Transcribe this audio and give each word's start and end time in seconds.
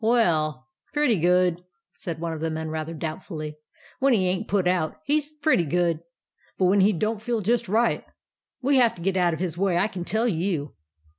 "W 0.01 0.17
e 0.19 0.23
11, 0.25 0.61
pretty 0.93 1.19
good," 1.19 1.63
said 1.93 2.19
one 2.19 2.33
of 2.33 2.39
the 2.39 2.49
men, 2.49 2.71
rather 2.71 2.95
doubtfully." 2.95 3.57
When 3.99 4.13
he 4.13 4.27
ain't 4.27 4.47
put 4.47 4.67
out, 4.67 4.95
he 5.03 5.19
's 5.19 5.29
pretty 5.31 5.63
good; 5.63 5.99
but 6.57 6.65
when 6.65 6.81
he 6.81 6.91
don't 6.91 7.21
feel 7.21 7.41
just 7.41 7.69
right, 7.69 8.03
we 8.63 8.77
have 8.77 8.95
to 8.95 9.03
get 9.03 9.15
out 9.15 9.35
of 9.35 9.39
his 9.39 9.59
way, 9.59 9.77
I 9.77 9.87
can 9.87 10.03
tell 10.03 10.27
you 10.27 10.73